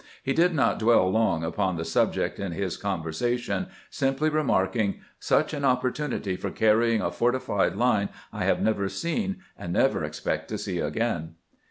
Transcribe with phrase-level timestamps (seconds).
[0.23, 5.63] He did not dwell long upon the subject in his conversation, simply remarking:" Such an
[5.63, 10.79] opportunity for carrying a fortified line I have never seen, and never expect to see
[10.79, 11.35] again.